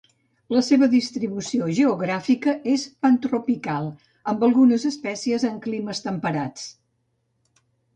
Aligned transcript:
La 0.53 0.61
seva 0.69 0.87
distribució 0.93 1.67
geogràfica 1.81 2.57
és 2.73 2.87
pantropical, 3.07 3.93
amb 4.35 4.49
algunes 4.51 4.91
espècies 4.95 5.49
en 5.55 5.65
climes 5.69 6.07
temperats. 6.11 6.71